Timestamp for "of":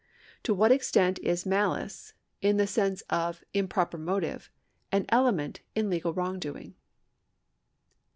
3.11-3.43